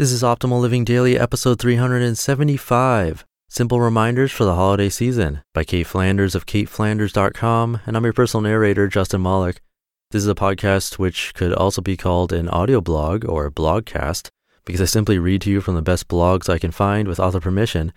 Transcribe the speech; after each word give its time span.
This 0.00 0.12
is 0.12 0.22
Optimal 0.22 0.62
Living 0.62 0.82
Daily, 0.82 1.18
episode 1.18 1.60
375. 1.60 3.26
Simple 3.50 3.82
Reminders 3.82 4.32
for 4.32 4.44
the 4.44 4.54
Holiday 4.54 4.88
Season 4.88 5.42
by 5.52 5.62
Kate 5.62 5.86
Flanders 5.86 6.34
of 6.34 6.46
kateflanders.com. 6.46 7.80
And 7.84 7.94
I'm 7.94 8.04
your 8.04 8.14
personal 8.14 8.40
narrator, 8.40 8.88
Justin 8.88 9.20
Malik. 9.20 9.60
This 10.10 10.22
is 10.22 10.28
a 10.28 10.34
podcast 10.34 10.98
which 10.98 11.34
could 11.34 11.52
also 11.52 11.82
be 11.82 11.98
called 11.98 12.32
an 12.32 12.48
audio 12.48 12.80
blog 12.80 13.26
or 13.26 13.44
a 13.44 13.50
blogcast 13.50 14.30
because 14.64 14.80
I 14.80 14.86
simply 14.86 15.18
read 15.18 15.42
to 15.42 15.50
you 15.50 15.60
from 15.60 15.74
the 15.74 15.82
best 15.82 16.08
blogs 16.08 16.48
I 16.48 16.58
can 16.58 16.70
find 16.70 17.06
with 17.06 17.20
author 17.20 17.38
permission. 17.38 17.92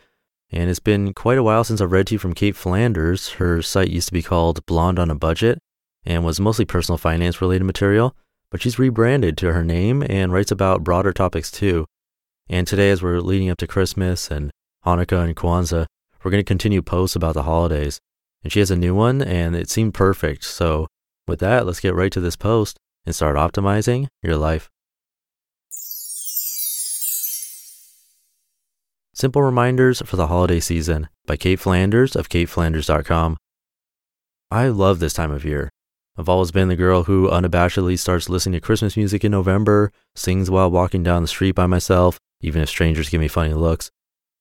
And 0.52 0.70
it's 0.70 0.82
been 0.82 1.14
quite 1.14 1.38
a 1.38 1.44
while 1.44 1.64
since 1.64 1.80
I've 1.80 1.94
read 1.94 2.08
to 2.08 2.16
you 2.16 2.20
from 2.20 2.34
Kate 2.34 2.58
Flanders. 2.58 3.30
Her 3.36 3.62
site 3.62 3.92
used 3.92 4.10
to 4.10 4.14
be 4.14 4.22
called 4.22 4.66
Blonde 4.66 5.00
on 5.00 5.10
a 5.10 5.16
Budget 5.16 5.58
and 6.06 6.26
was 6.26 6.38
mostly 6.38 6.66
personal 6.66 6.98
finance 6.98 7.40
related 7.40 7.64
material 7.64 8.14
but 8.54 8.62
she's 8.62 8.78
rebranded 8.78 9.36
to 9.36 9.52
her 9.52 9.64
name 9.64 10.04
and 10.08 10.32
writes 10.32 10.52
about 10.52 10.84
broader 10.84 11.12
topics 11.12 11.50
too. 11.50 11.88
And 12.50 12.68
today, 12.68 12.90
as 12.90 13.02
we're 13.02 13.22
leading 13.22 13.50
up 13.50 13.58
to 13.60 13.68
Christmas 13.68 14.30
and 14.30 14.52
Hanukkah 14.86 15.24
and 15.24 15.36
Kwanzaa, 15.36 15.86
we're 16.24 16.32
going 16.32 16.44
to 16.44 16.48
continue 16.48 16.82
posts 16.82 17.16
about 17.16 17.34
the 17.34 17.44
holidays. 17.44 18.00
And 18.44 18.52
she 18.52 18.60
has 18.60 18.72
a 18.72 18.76
new 18.76 18.94
one, 18.94 19.22
and 19.22 19.56
it 19.56 19.70
seemed 19.70 19.94
perfect. 19.94 20.44
So, 20.44 20.88
with 21.28 21.40
that, 21.40 21.66
let's 21.66 21.80
get 21.80 21.96
right 21.96 22.12
to 22.12 22.20
this 22.20 22.36
post 22.36 22.78
and 23.06 23.16
start 23.16 23.38
optimizing 23.38 24.08
your 24.22 24.38
life. 24.38 24.70
Simple 29.16 29.42
Reminders 29.42 30.02
for 30.02 30.16
the 30.16 30.28
Holiday 30.28 30.60
Season 30.60 31.08
by 31.26 31.38
Kate 31.38 31.60
Flanders 31.60 32.16
of 32.16 32.30
kateflanders.com. 32.30 33.38
I 34.52 34.68
love 34.68 35.00
this 35.00 35.14
time 35.14 35.32
of 35.32 35.46
year. 35.46 35.70
I've 36.18 36.30
always 36.30 36.52
been 36.52 36.68
the 36.68 36.76
girl 36.76 37.04
who 37.04 37.30
unabashedly 37.30 37.98
starts 37.98 38.30
listening 38.30 38.54
to 38.54 38.66
Christmas 38.66 38.98
music 38.98 39.24
in 39.24 39.32
November, 39.32 39.92
sings 40.16 40.52
while 40.52 40.70
walking 40.70 41.04
down 41.04 41.22
the 41.22 41.28
street 41.28 41.54
by 41.54 41.66
myself, 41.66 42.20
even 42.44 42.62
if 42.62 42.70
strangers 42.70 43.10
give 43.10 43.22
me 43.22 43.28
funny 43.28 43.54
looks, 43.54 43.90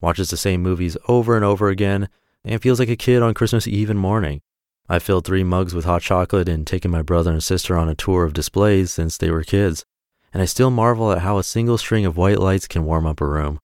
watches 0.00 0.30
the 0.30 0.36
same 0.36 0.62
movies 0.62 0.96
over 1.08 1.36
and 1.36 1.44
over 1.44 1.68
again, 1.68 2.08
and 2.44 2.60
feels 2.60 2.78
like 2.78 2.90
a 2.90 2.96
kid 2.96 3.22
on 3.22 3.32
Christmas 3.32 3.66
Eve 3.66 3.88
and 3.88 3.98
morning. 3.98 4.42
I've 4.88 5.02
filled 5.02 5.24
three 5.24 5.44
mugs 5.44 5.74
with 5.74 5.84
hot 5.84 6.02
chocolate 6.02 6.48
and 6.48 6.66
taken 6.66 6.90
my 6.90 7.02
brother 7.02 7.30
and 7.30 7.42
sister 7.42 7.78
on 7.78 7.88
a 7.88 7.94
tour 7.94 8.24
of 8.24 8.34
displays 8.34 8.92
since 8.92 9.16
they 9.16 9.30
were 9.30 9.44
kids, 9.44 9.84
and 10.32 10.42
I 10.42 10.46
still 10.46 10.70
marvel 10.70 11.12
at 11.12 11.18
how 11.20 11.38
a 11.38 11.44
single 11.44 11.78
string 11.78 12.04
of 12.04 12.16
white 12.16 12.40
lights 12.40 12.66
can 12.66 12.84
warm 12.84 13.06
up 13.06 13.20
a 13.20 13.26
room. 13.26 13.60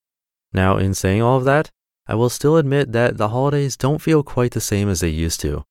Now, 0.52 0.76
in 0.76 0.94
saying 0.94 1.20
all 1.20 1.36
of 1.36 1.44
that, 1.44 1.70
I 2.06 2.14
will 2.14 2.30
still 2.30 2.56
admit 2.56 2.92
that 2.92 3.18
the 3.18 3.28
holidays 3.28 3.76
don't 3.76 4.00
feel 4.00 4.22
quite 4.22 4.52
the 4.52 4.60
same 4.60 4.88
as 4.88 5.00
they 5.00 5.10
used 5.10 5.40
to. 5.40 5.64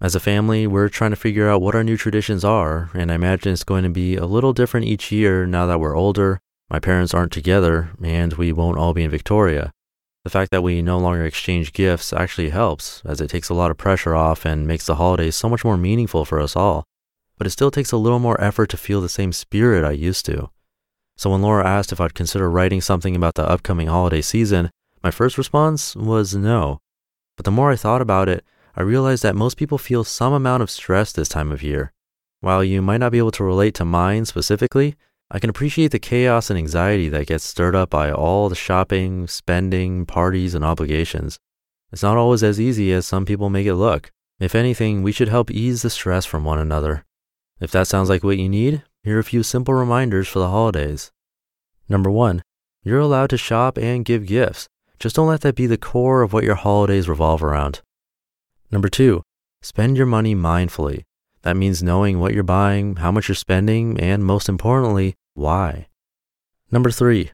As 0.00 0.14
a 0.14 0.20
family, 0.20 0.66
we're 0.66 0.88
trying 0.88 1.12
to 1.12 1.16
figure 1.16 1.48
out 1.48 1.62
what 1.62 1.74
our 1.74 1.84
new 1.84 1.96
traditions 1.96 2.44
are, 2.44 2.90
and 2.94 3.12
I 3.12 3.14
imagine 3.14 3.52
it's 3.52 3.62
going 3.62 3.84
to 3.84 3.90
be 3.90 4.16
a 4.16 4.26
little 4.26 4.52
different 4.52 4.86
each 4.86 5.12
year 5.12 5.46
now 5.46 5.66
that 5.66 5.78
we're 5.78 5.96
older, 5.96 6.40
my 6.70 6.78
parents 6.78 7.14
aren't 7.14 7.32
together, 7.32 7.90
and 8.02 8.32
we 8.34 8.52
won't 8.52 8.78
all 8.78 8.94
be 8.94 9.04
in 9.04 9.10
Victoria. 9.10 9.72
The 10.24 10.30
fact 10.30 10.50
that 10.52 10.62
we 10.62 10.80
no 10.80 10.98
longer 10.98 11.24
exchange 11.24 11.72
gifts 11.74 12.12
actually 12.12 12.48
helps, 12.48 13.02
as 13.04 13.20
it 13.20 13.28
takes 13.28 13.50
a 13.50 13.54
lot 13.54 13.70
of 13.70 13.76
pressure 13.76 14.14
off 14.14 14.46
and 14.46 14.66
makes 14.66 14.86
the 14.86 14.94
holidays 14.94 15.36
so 15.36 15.50
much 15.50 15.64
more 15.64 15.76
meaningful 15.76 16.24
for 16.24 16.40
us 16.40 16.56
all. 16.56 16.84
But 17.36 17.46
it 17.46 17.50
still 17.50 17.70
takes 17.70 17.92
a 17.92 17.98
little 17.98 18.18
more 18.18 18.40
effort 18.40 18.70
to 18.70 18.78
feel 18.78 19.00
the 19.00 19.08
same 19.08 19.32
spirit 19.32 19.84
I 19.84 19.90
used 19.90 20.24
to. 20.26 20.48
So 21.16 21.30
when 21.30 21.42
Laura 21.42 21.66
asked 21.66 21.92
if 21.92 22.00
I'd 22.00 22.14
consider 22.14 22.50
writing 22.50 22.80
something 22.80 23.14
about 23.14 23.34
the 23.34 23.48
upcoming 23.48 23.88
holiday 23.88 24.22
season, 24.22 24.70
my 25.02 25.10
first 25.10 25.36
response 25.36 25.94
was 25.94 26.34
no. 26.34 26.78
But 27.36 27.44
the 27.44 27.50
more 27.50 27.70
I 27.70 27.76
thought 27.76 28.00
about 28.00 28.28
it, 28.28 28.44
I 28.74 28.82
realized 28.82 29.22
that 29.22 29.36
most 29.36 29.56
people 29.56 29.78
feel 29.78 30.04
some 30.04 30.32
amount 30.32 30.62
of 30.62 30.70
stress 30.70 31.12
this 31.12 31.28
time 31.28 31.52
of 31.52 31.62
year. 31.62 31.92
While 32.40 32.64
you 32.64 32.80
might 32.80 32.98
not 32.98 33.12
be 33.12 33.18
able 33.18 33.30
to 33.32 33.44
relate 33.44 33.74
to 33.74 33.84
mine 33.84 34.24
specifically, 34.24 34.96
I 35.34 35.40
can 35.40 35.50
appreciate 35.50 35.90
the 35.90 35.98
chaos 35.98 36.48
and 36.48 36.56
anxiety 36.56 37.08
that 37.08 37.26
gets 37.26 37.42
stirred 37.42 37.74
up 37.74 37.90
by 37.90 38.12
all 38.12 38.48
the 38.48 38.54
shopping, 38.54 39.26
spending, 39.26 40.06
parties, 40.06 40.54
and 40.54 40.64
obligations. 40.64 41.40
It's 41.90 42.04
not 42.04 42.16
always 42.16 42.44
as 42.44 42.60
easy 42.60 42.92
as 42.92 43.04
some 43.04 43.26
people 43.26 43.50
make 43.50 43.66
it 43.66 43.74
look. 43.74 44.12
If 44.38 44.54
anything, 44.54 45.02
we 45.02 45.10
should 45.10 45.26
help 45.26 45.50
ease 45.50 45.82
the 45.82 45.90
stress 45.90 46.24
from 46.24 46.44
one 46.44 46.60
another. 46.60 47.04
If 47.58 47.72
that 47.72 47.88
sounds 47.88 48.08
like 48.08 48.22
what 48.22 48.38
you 48.38 48.48
need, 48.48 48.84
here 49.02 49.16
are 49.16 49.20
a 49.20 49.24
few 49.24 49.42
simple 49.42 49.74
reminders 49.74 50.28
for 50.28 50.38
the 50.38 50.50
holidays. 50.50 51.10
Number 51.88 52.12
one, 52.12 52.44
you're 52.84 53.00
allowed 53.00 53.30
to 53.30 53.36
shop 53.36 53.76
and 53.76 54.04
give 54.04 54.26
gifts. 54.26 54.68
Just 55.00 55.16
don't 55.16 55.26
let 55.26 55.40
that 55.40 55.56
be 55.56 55.66
the 55.66 55.76
core 55.76 56.22
of 56.22 56.32
what 56.32 56.44
your 56.44 56.54
holidays 56.54 57.08
revolve 57.08 57.42
around. 57.42 57.82
Number 58.70 58.88
two, 58.88 59.22
spend 59.62 59.96
your 59.96 60.06
money 60.06 60.36
mindfully. 60.36 61.02
That 61.42 61.56
means 61.56 61.82
knowing 61.82 62.20
what 62.20 62.34
you're 62.34 62.44
buying, 62.44 62.96
how 62.96 63.10
much 63.10 63.28
you're 63.28 63.34
spending, 63.34 63.98
and 63.98 64.24
most 64.24 64.48
importantly, 64.48 65.16
why. 65.34 65.88
Number 66.70 66.90
three, 66.90 67.30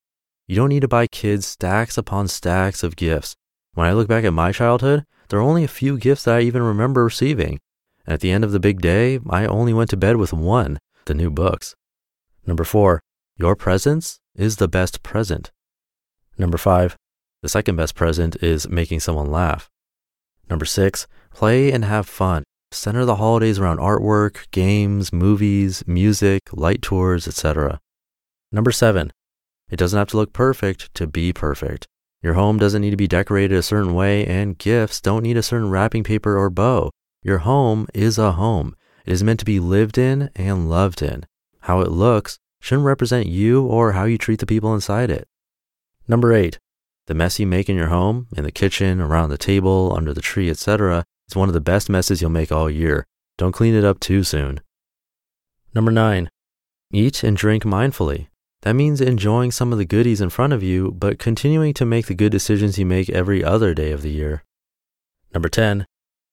you 0.48 0.56
don't 0.56 0.68
need 0.68 0.80
to 0.80 0.88
buy 0.88 1.06
kids 1.06 1.46
stacks 1.46 1.96
upon 1.96 2.28
stacks 2.28 2.82
of 2.82 2.96
gifts. 2.96 3.36
When 3.74 3.86
I 3.86 3.92
look 3.92 4.08
back 4.08 4.24
at 4.24 4.32
my 4.32 4.52
childhood, 4.52 5.04
there 5.28 5.38
are 5.38 5.42
only 5.42 5.62
a 5.62 5.68
few 5.68 5.96
gifts 5.96 6.24
that 6.24 6.36
I 6.36 6.40
even 6.40 6.62
remember 6.62 7.04
receiving. 7.04 7.60
And 8.04 8.14
at 8.14 8.20
the 8.20 8.32
end 8.32 8.42
of 8.42 8.52
the 8.52 8.58
big 8.58 8.80
day, 8.80 9.20
I 9.28 9.46
only 9.46 9.72
went 9.72 9.90
to 9.90 9.96
bed 9.96 10.16
with 10.16 10.32
one 10.32 10.78
the 11.04 11.14
new 11.14 11.30
books. 11.30 11.74
Number 12.46 12.64
four, 12.64 13.00
your 13.36 13.56
presence 13.56 14.18
is 14.34 14.56
the 14.56 14.68
best 14.68 15.02
present. 15.02 15.50
Number 16.36 16.58
five, 16.58 16.96
the 17.42 17.48
second 17.48 17.76
best 17.76 17.94
present 17.94 18.36
is 18.42 18.68
making 18.68 19.00
someone 19.00 19.30
laugh. 19.30 19.68
Number 20.48 20.64
six, 20.64 21.06
play 21.32 21.72
and 21.72 21.84
have 21.84 22.08
fun. 22.08 22.44
Center 22.72 23.04
the 23.04 23.16
holidays 23.16 23.58
around 23.58 23.78
artwork, 23.78 24.50
games, 24.50 25.12
movies, 25.12 25.82
music, 25.86 26.42
light 26.52 26.82
tours, 26.82 27.26
etc. 27.26 27.80
Number 28.52 28.72
seven, 28.72 29.12
it 29.70 29.76
doesn't 29.76 29.98
have 29.98 30.08
to 30.08 30.16
look 30.16 30.32
perfect 30.32 30.92
to 30.94 31.06
be 31.06 31.32
perfect. 31.32 31.86
Your 32.22 32.34
home 32.34 32.58
doesn't 32.58 32.82
need 32.82 32.90
to 32.90 32.96
be 32.96 33.06
decorated 33.06 33.56
a 33.56 33.62
certain 33.62 33.94
way, 33.94 34.26
and 34.26 34.58
gifts 34.58 35.00
don't 35.00 35.22
need 35.22 35.36
a 35.36 35.42
certain 35.42 35.70
wrapping 35.70 36.04
paper 36.04 36.36
or 36.36 36.50
bow. 36.50 36.90
Your 37.22 37.38
home 37.38 37.86
is 37.94 38.18
a 38.18 38.32
home. 38.32 38.74
It 39.06 39.12
is 39.12 39.22
meant 39.22 39.38
to 39.40 39.46
be 39.46 39.60
lived 39.60 39.96
in 39.96 40.30
and 40.34 40.68
loved 40.68 41.00
in. 41.00 41.24
How 41.60 41.80
it 41.80 41.90
looks 41.90 42.38
shouldn't 42.60 42.86
represent 42.86 43.26
you 43.26 43.64
or 43.64 43.92
how 43.92 44.04
you 44.04 44.18
treat 44.18 44.40
the 44.40 44.46
people 44.46 44.74
inside 44.74 45.10
it. 45.10 45.28
Number 46.08 46.32
eight, 46.32 46.58
the 47.06 47.14
mess 47.14 47.38
you 47.38 47.46
make 47.46 47.68
in 47.68 47.76
your 47.76 47.88
home, 47.88 48.26
in 48.36 48.44
the 48.44 48.52
kitchen, 48.52 49.00
around 49.00 49.30
the 49.30 49.38
table, 49.38 49.94
under 49.96 50.12
the 50.12 50.20
tree, 50.20 50.50
etc., 50.50 51.04
is 51.28 51.36
one 51.36 51.48
of 51.48 51.54
the 51.54 51.60
best 51.60 51.88
messes 51.88 52.20
you'll 52.20 52.30
make 52.30 52.52
all 52.52 52.68
year. 52.68 53.06
Don't 53.38 53.52
clean 53.52 53.74
it 53.74 53.84
up 53.84 54.00
too 54.00 54.24
soon. 54.24 54.60
Number 55.74 55.90
nine, 55.90 56.30
eat 56.92 57.22
and 57.22 57.36
drink 57.36 57.64
mindfully. 57.64 58.26
That 58.62 58.76
means 58.76 59.00
enjoying 59.00 59.52
some 59.52 59.72
of 59.72 59.78
the 59.78 59.86
goodies 59.86 60.20
in 60.20 60.28
front 60.28 60.52
of 60.52 60.62
you, 60.62 60.90
but 60.92 61.18
continuing 61.18 61.72
to 61.74 61.86
make 61.86 62.06
the 62.06 62.14
good 62.14 62.30
decisions 62.30 62.78
you 62.78 62.84
make 62.84 63.08
every 63.08 63.42
other 63.42 63.72
day 63.72 63.90
of 63.90 64.02
the 64.02 64.10
year. 64.10 64.44
Number 65.32 65.48
10, 65.48 65.86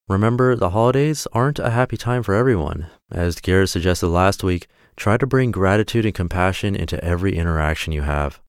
remember 0.09 0.56
the 0.56 0.71
holidays 0.71 1.25
aren't 1.31 1.59
a 1.59 1.69
happy 1.69 1.95
time 1.95 2.24
for 2.24 2.33
everyone. 2.33 2.88
As 3.09 3.39
Garrett 3.39 3.69
suggested 3.69 4.07
last 4.07 4.44
week, 4.44 4.68
try 4.97 5.15
to 5.15 5.25
bring 5.25 5.51
gratitude 5.51 6.06
and 6.06 6.13
compassion 6.13 6.75
into 6.75 7.01
every 7.03 7.38
interaction 7.38 7.94
you 7.94 8.01
have. 8.01 8.41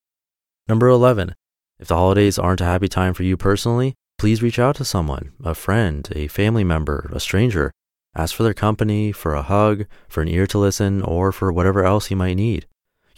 Number 0.69 0.89
11, 0.89 1.35
if 1.79 1.87
the 1.87 1.97
holidays 1.97 2.39
aren't 2.39 2.61
a 2.61 2.65
happy 2.65 2.89
time 2.89 3.15
for 3.15 3.23
you 3.23 3.37
personally, 3.37 3.95
please 4.19 4.43
reach 4.43 4.59
out 4.59 4.75
to 4.77 4.85
someone, 4.85 5.33
a 5.45 5.55
friend, 5.55 6.09
a 6.17 6.27
family 6.27 6.65
member, 6.65 7.09
a 7.13 7.21
stranger. 7.21 7.71
Ask 8.17 8.35
for 8.35 8.43
their 8.43 8.55
company, 8.55 9.13
for 9.13 9.35
a 9.35 9.43
hug, 9.43 9.87
for 10.09 10.21
an 10.21 10.29
ear 10.29 10.49
to 10.49 10.59
listen, 10.59 11.03
or 11.03 11.31
for 11.31 11.53
whatever 11.53 11.85
else 11.85 12.11
you 12.11 12.17
might 12.17 12.35
need. 12.35 12.67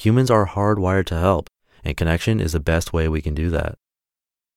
Humans 0.01 0.31
are 0.31 0.47
hardwired 0.47 1.05
to 1.09 1.19
help, 1.19 1.51
and 1.85 1.95
connection 1.95 2.41
is 2.41 2.53
the 2.53 2.59
best 2.59 2.95
way 2.95 3.07
we 3.07 3.21
can 3.21 3.35
do 3.35 3.51
that. 3.51 3.75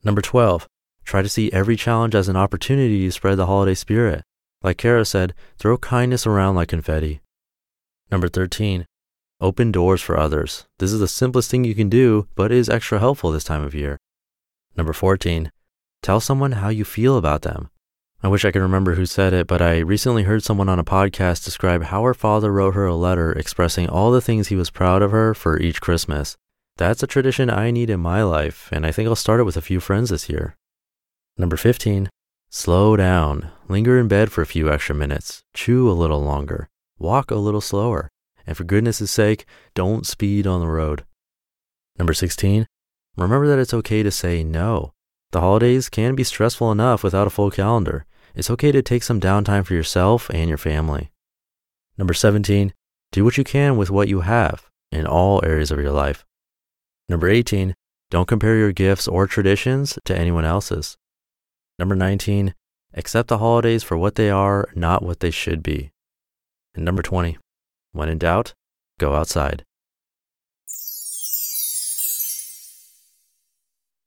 Number 0.02 0.22
12, 0.22 0.70
try 1.04 1.22
to 1.22 1.28
see 1.28 1.52
every 1.52 1.76
challenge 1.76 2.16
as 2.16 2.30
an 2.30 2.38
opportunity 2.38 3.06
to 3.06 3.12
spread 3.12 3.38
the 3.38 3.48
holiday 3.48 3.74
spirit. 3.74 4.24
Like 4.62 4.78
Kara 4.78 5.04
said, 5.04 5.34
throw 5.58 5.78
kindness 5.78 6.26
around 6.26 6.56
like 6.56 6.70
confetti. 6.70 7.20
Number 8.10 8.30
13, 8.30 8.86
open 9.42 9.74
doors 9.74 10.02
for 10.02 10.18
others. 10.18 10.66
This 10.80 10.94
is 10.94 11.02
the 11.02 11.10
simplest 11.10 11.52
thing 11.52 11.66
you 11.66 11.76
can 11.76 11.90
do, 11.90 12.30
but 12.36 12.54
is 12.54 12.70
extra 12.70 13.00
helpful 13.00 13.34
this 13.34 13.44
time 13.44 13.66
of 13.66 13.76
year. 13.76 13.98
Number 14.78 14.94
14, 14.94 15.52
tell 16.02 16.22
someone 16.22 16.54
how 16.54 16.70
you 16.70 16.86
feel 16.86 17.18
about 17.18 17.42
them. 17.42 17.70
I 18.24 18.30
wish 18.30 18.46
I 18.46 18.52
could 18.52 18.62
remember 18.62 18.96
who 18.96 19.06
said 19.06 19.34
it, 19.34 19.48
but 19.48 19.62
I 19.62 19.80
recently 19.80 20.24
heard 20.24 20.44
someone 20.44 20.70
on 20.70 20.80
a 20.80 20.84
podcast 20.86 21.44
describe 21.44 21.84
how 21.84 22.04
her 22.04 22.14
father 22.14 22.54
wrote 22.54 22.74
her 22.74 22.86
a 22.86 22.96
letter 22.96 23.34
expressing 23.34 23.90
all 23.90 24.12
the 24.12 24.22
things 24.22 24.48
he 24.48 24.56
was 24.56 24.70
proud 24.70 25.02
of 25.02 25.12
her 25.12 25.34
for 25.34 25.60
each 25.60 25.82
Christmas. 25.82 26.38
That's 26.78 27.04
a 27.04 27.08
tradition 27.08 27.50
I 27.50 27.70
need 27.70 27.90
in 27.90 28.00
my 28.00 28.24
life, 28.24 28.70
and 28.72 28.86
I 28.86 28.94
think 28.94 29.10
I'll 29.10 29.18
start 29.18 29.42
it 29.42 29.44
with 29.44 29.58
a 29.58 29.62
few 29.62 29.82
friends 29.82 30.10
this 30.10 30.30
year. 30.30 30.56
Number 31.38 31.58
15, 31.58 32.10
slow 32.50 32.96
down. 32.96 33.52
Linger 33.68 34.00
in 34.00 34.08
bed 34.08 34.32
for 34.32 34.42
a 34.42 34.46
few 34.46 34.72
extra 34.72 34.96
minutes. 34.96 35.44
Chew 35.54 35.92
a 35.92 35.92
little 35.92 36.24
longer. 36.24 36.70
Walk 36.98 37.30
a 37.30 37.36
little 37.36 37.60
slower. 37.60 38.10
And 38.48 38.56
for 38.56 38.64
goodness 38.64 39.00
sake, 39.12 39.46
don't 39.74 40.08
speed 40.08 40.48
on 40.48 40.62
the 40.62 40.68
road. 40.68 41.04
Number 42.00 42.14
16, 42.14 42.68
remember 43.18 43.48
that 43.48 43.60
it's 43.60 43.74
okay 43.74 44.02
to 44.02 44.12
say 44.12 44.46
no. 44.46 44.94
The 45.32 45.42
holidays 45.42 45.90
can 45.90 46.16
be 46.16 46.24
stressful 46.24 46.72
enough 46.72 47.04
without 47.04 47.28
a 47.28 47.30
full 47.30 47.52
calendar 47.52 48.06
it's 48.36 48.50
okay 48.50 48.72
to 48.72 48.82
take 48.82 49.04
some 49.04 49.20
downtime 49.20 49.66
for 49.66 49.74
yourself 49.74 50.30
and 50.30 50.50
your 50.50 50.58
family. 50.58 51.12
Number 51.98 52.14
17, 52.14 52.74
do 53.12 53.24
what 53.24 53.38
you 53.38 53.44
can 53.44 53.78
with 53.78 53.92
what 53.92 54.08
you 54.08 54.22
have 54.22 54.66
in 54.92 55.06
all 55.06 55.44
areas 55.46 55.72
of 55.72 55.80
your 55.80 55.92
life. 55.92 56.26
Number 57.08 57.30
18, 57.30 57.76
don't 58.10 58.28
compare 58.28 58.56
your 58.56 58.72
gifts 58.72 59.08
or 59.08 59.28
traditions 59.28 59.98
to 60.06 60.18
anyone 60.18 60.46
else's. 60.46 60.98
Number 61.78 61.96
19, 61.96 62.54
accept 62.94 63.28
the 63.28 63.40
holidays 63.40 63.84
for 63.84 63.98
what 63.98 64.16
they 64.16 64.30
are, 64.30 64.70
not 64.76 65.04
what 65.04 65.20
they 65.20 65.32
should 65.32 65.62
be. 65.62 65.92
And 66.76 66.86
number 66.86 67.02
20, 67.02 67.38
when 67.92 68.10
in 68.10 68.18
doubt, 68.18 68.54
go 69.00 69.16
outside. 69.16 69.64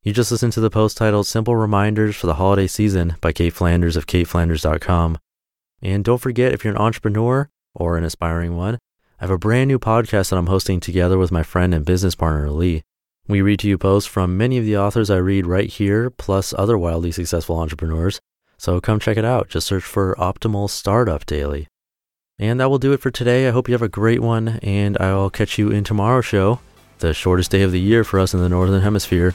You 0.06 0.12
just 0.12 0.31
listened 0.31 0.53
to 0.53 0.61
the 0.61 0.70
post 0.70 0.97
titled 0.97 1.26
Simple 1.26 1.56
Reminders 1.56 2.14
for 2.14 2.29
the 2.29 2.35
Holiday 2.35 2.69
Season 2.69 3.17
by 3.20 3.32
Kate 3.32 3.53
Flanders 3.53 3.97
of 3.97 4.06
kateflanders.com. 4.06 5.19
And 5.82 6.05
don't 6.05 6.20
forget, 6.20 6.53
if 6.53 6.62
you're 6.62 6.75
an 6.75 6.81
entrepreneur 6.81 7.50
or 7.75 7.99
an 7.99 8.05
aspiring 8.05 8.56
one, 8.56 8.76
I 9.19 9.25
have 9.25 9.32
a 9.32 9.37
brand 9.37 9.67
new 9.67 9.81
podcast 9.81 10.31
that 10.31 10.37
I'm 10.37 10.47
hosting 10.47 10.79
together 10.79 11.19
with 11.19 11.32
my 11.32 11.43
friend 11.43 11.75
and 11.75 11.85
business 11.85 12.14
partner, 12.14 12.53
Lee. 12.53 12.85
We 13.26 13.43
read 13.43 13.58
to 13.58 13.69
you 13.69 13.79
posts 13.79 14.08
from 14.08 14.37
many 14.37 14.58
of 14.58 14.64
the 14.64 14.79
authors 14.79 15.11
I 15.11 15.17
read 15.17 15.44
right 15.44 15.69
here, 15.69 16.08
plus 16.08 16.55
other 16.56 16.79
wildly 16.79 17.11
successful 17.11 17.58
entrepreneurs. 17.58 18.20
So 18.58 18.81
come 18.81 19.00
check 19.00 19.17
it 19.17 19.25
out. 19.25 19.49
Just 19.49 19.67
search 19.67 19.82
for 19.82 20.14
Optimal 20.20 20.70
Startup 20.70 21.26
Daily. 21.26 21.67
And 22.38 22.61
that 22.61 22.70
will 22.70 22.79
do 22.79 22.93
it 22.93 23.00
for 23.00 23.11
today. 23.11 23.49
I 23.49 23.50
hope 23.50 23.67
you 23.67 23.75
have 23.75 23.82
a 23.82 23.88
great 23.88 24.23
one, 24.23 24.61
and 24.62 24.97
I'll 25.00 25.31
catch 25.31 25.58
you 25.58 25.73
in 25.73 25.82
tomorrow's 25.82 26.26
show, 26.26 26.61
the 27.00 27.12
shortest 27.12 27.50
day 27.50 27.62
of 27.62 27.73
the 27.73 27.81
year 27.81 28.05
for 28.05 28.20
us 28.20 28.35
in 28.35 28.38
the 28.38 28.49
Northern 28.49 28.82
Hemisphere. 28.82 29.35